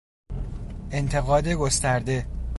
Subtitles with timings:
[0.91, 2.25] انتقاد گسترده